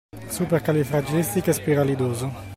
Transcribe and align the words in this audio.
Supercalifragilistichespiralidoso. 0.37 2.31